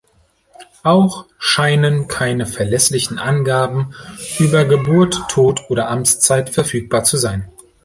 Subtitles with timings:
[0.81, 3.93] Auch scheinen keine verlässlichen Angaben
[4.39, 7.51] über Geburt, Tod und Amtszeit verfügbar zu sein.